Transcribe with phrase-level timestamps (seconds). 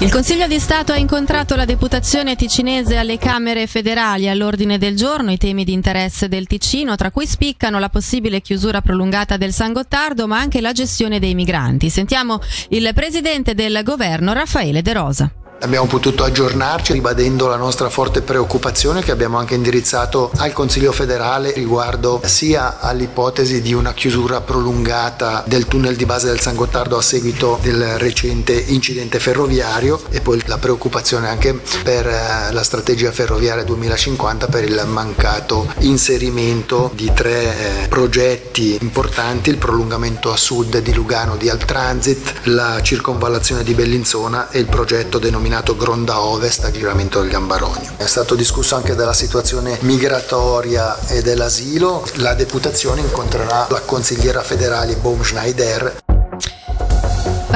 [0.00, 5.32] Il Consiglio di Stato ha incontrato la deputazione ticinese alle Camere federali all'ordine del giorno
[5.32, 9.72] i temi di interesse del Ticino, tra cui spiccano la possibile chiusura prolungata del San
[9.72, 11.90] Gottardo, ma anche la gestione dei migranti.
[11.90, 15.32] Sentiamo il presidente del governo Raffaele De Rosa.
[15.60, 21.50] Abbiamo potuto aggiornarci ribadendo la nostra forte preoccupazione che abbiamo anche indirizzato al Consiglio federale
[21.50, 27.02] riguardo sia all'ipotesi di una chiusura prolungata del tunnel di base del San Gottardo a
[27.02, 33.64] seguito del recente incidente ferroviario e poi la preoccupazione anche per eh, la strategia ferroviaria
[33.64, 40.94] 2050 per il mancato inserimento di tre eh, progetti importanti, il prolungamento a sud di
[40.94, 46.70] Lugano di Altransit, la circonvallazione di Bellinzona e il progetto denominato denominato Gronda Ovest a
[46.70, 47.92] giramento del Gambarogno.
[47.96, 52.06] È stato discusso anche della situazione migratoria e dell'asilo.
[52.16, 56.07] La deputazione incontrerà la consigliera federale Baum Schneider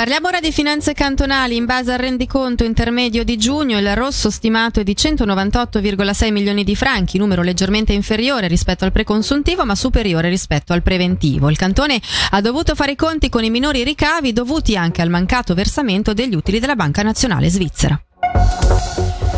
[0.02, 1.55] Parliamo ora di finanze cantonali.
[1.55, 6.74] In base al rendiconto intermedio di giugno, il rosso stimato è di 198,6 milioni di
[6.74, 11.49] franchi, numero leggermente inferiore rispetto al preconsuntivo ma superiore rispetto al preventivo.
[11.51, 15.54] Il cantone ha dovuto fare i conti con i minori ricavi dovuti anche al mancato
[15.54, 18.02] versamento degli utili della Banca Nazionale Svizzera.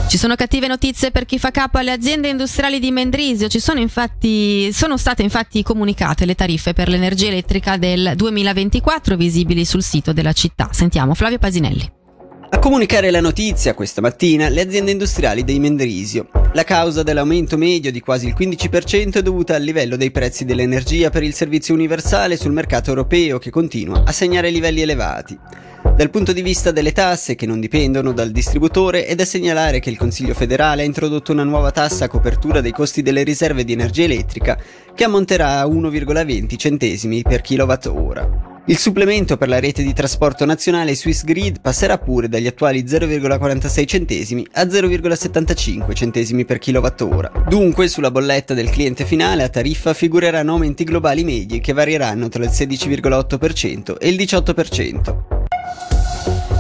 [0.07, 3.49] Ci sono cattive notizie per chi fa capo alle aziende industriali di Mendrisio.
[3.49, 9.65] Ci sono, infatti, sono state infatti comunicate le tariffe per l'energia elettrica del 2024 visibili
[9.65, 10.69] sul sito della città.
[10.73, 12.03] Sentiamo Flavio Pasinelli.
[12.51, 16.29] A comunicare la notizia questa mattina le aziende industriali dei Mendrisio.
[16.53, 21.11] La causa dell'aumento medio di quasi il 15% è dovuta al livello dei prezzi dell'energia
[21.11, 25.37] per il servizio universale sul mercato europeo che continua a segnare livelli elevati.
[25.97, 29.91] Dal punto di vista delle tasse che non dipendono dal distributore è da segnalare che
[29.91, 33.75] il Consiglio federale ha introdotto una nuova tassa a copertura dei costi delle riserve di
[33.75, 34.59] energia elettrica
[34.93, 38.63] che ammonterà a 1,20 centesimi per kilowattora.
[38.67, 43.87] Il supplemento per la rete di trasporto nazionale Swiss Grid passerà pure dagli attuali 0,46
[43.87, 47.31] centesimi a 0,75 centesimi per kilowattora.
[47.47, 52.43] Dunque, sulla bolletta del cliente finale a tariffa figureranno aumenti globali medi che varieranno tra
[52.43, 55.34] il 16,8% e il 18%.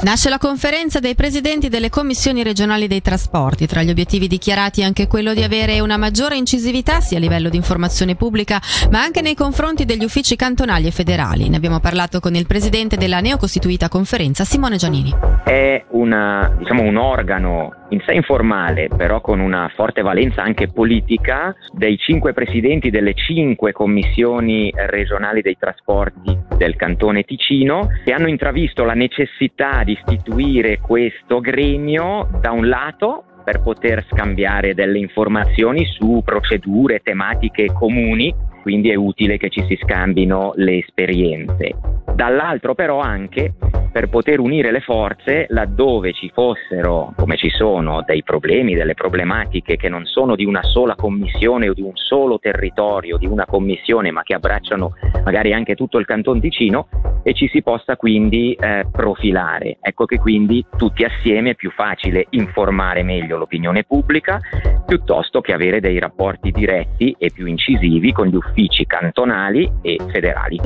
[0.04, 3.66] Nasce la conferenza dei presidenti delle commissioni regionali dei trasporti.
[3.66, 7.56] Tra gli obiettivi dichiarati anche quello di avere una maggiore incisività sia a livello di
[7.56, 8.60] informazione pubblica
[8.90, 11.48] ma anche nei confronti degli uffici cantonali e federali.
[11.48, 15.10] Ne abbiamo parlato con il presidente della neocostituita conferenza, Simone Giannini.
[15.42, 21.54] È una, diciamo, un organo in sé informale, però con una forte valenza anche politica,
[21.72, 28.84] dei cinque presidenti delle cinque commissioni regionali dei trasporti del cantone Ticino, che hanno intravisto
[28.84, 36.22] la necessità di istituire questo gremio da un lato per poter scambiare delle informazioni su
[36.24, 41.74] procedure, tematiche comuni, quindi è utile che ci si scambino le esperienze.
[42.14, 43.52] Dall'altro però anche
[43.92, 49.76] per poter unire le forze laddove ci fossero, come ci sono, dei problemi, delle problematiche
[49.76, 54.10] che non sono di una sola commissione o di un solo territorio, di una commissione,
[54.10, 54.94] ma che abbracciano
[55.24, 56.88] magari anche tutto il Canton Ticino
[57.24, 59.78] e ci si possa quindi eh, profilare.
[59.80, 64.38] Ecco che quindi tutti assieme è più facile informare meglio l'opinione pubblica
[64.86, 70.60] piuttosto che avere dei rapporti diretti e più incisivi con gli uffici cantonali e federali.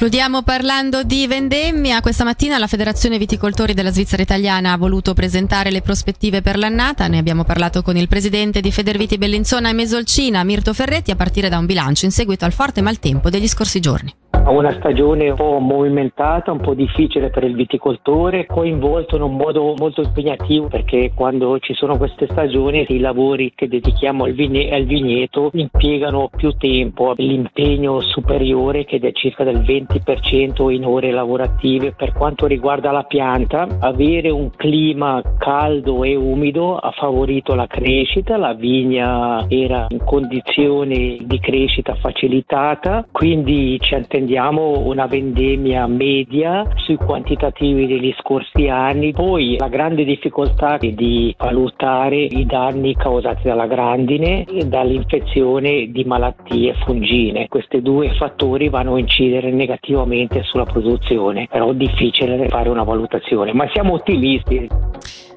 [0.00, 2.00] Concludiamo parlando di vendemmia.
[2.00, 7.06] Questa mattina la Federazione Viticoltori della Svizzera Italiana ha voluto presentare le prospettive per l'annata.
[7.06, 11.50] Ne abbiamo parlato con il presidente di Federviti Bellinzona e Mesolcina, Mirto Ferretti, a partire
[11.50, 14.19] da un bilancio in seguito al forte maltempo degli scorsi giorni.
[14.46, 19.74] Una stagione un po' movimentata, un po' difficile per il viticoltore, coinvolto in un modo
[19.78, 24.84] molto impegnativo perché quando ci sono queste stagioni i lavori che dedichiamo al, vigne- al
[24.84, 31.92] vigneto impiegano più tempo, l'impegno superiore che è circa del 20% in ore lavorative.
[31.92, 38.36] Per quanto riguarda la pianta, avere un clima caldo e umido ha favorito la crescita,
[38.36, 46.64] la vigna era in condizioni di crescita facilitata, quindi ci attendiamo prendiamo una vendemmia media
[46.76, 53.66] sui quantitativi degli scorsi anni, poi la grande difficoltà di valutare i danni causati dalla
[53.66, 57.48] grandine e dall'infezione di malattie fungine.
[57.48, 63.52] Questi due fattori vanno a incidere negativamente sulla produzione, però è difficile fare una valutazione,
[63.52, 64.68] ma siamo ottimisti.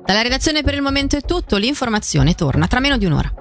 [0.05, 3.31] Dalla redazione per il momento è tutto, l'informazione torna tra meno di un'ora.